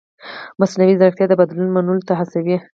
[0.59, 2.57] مصنوعي ځیرکتیا د بدلون منلو ته هڅوي.